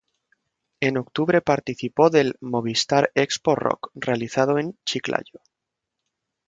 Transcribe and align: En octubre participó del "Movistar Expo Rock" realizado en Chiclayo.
En 0.79 0.97
octubre 0.97 1.41
participó 1.43 2.09
del 2.09 2.35
"Movistar 2.41 3.11
Expo 3.13 3.53
Rock" 3.53 3.91
realizado 3.93 4.57
en 4.57 4.75
Chiclayo. 4.83 5.41